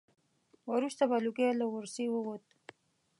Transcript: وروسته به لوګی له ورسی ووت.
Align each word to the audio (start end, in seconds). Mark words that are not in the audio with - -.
وروسته 0.71 1.03
به 1.09 1.17
لوګی 1.25 1.49
له 1.59 1.65
ورسی 1.73 2.05
ووت. 2.09 2.45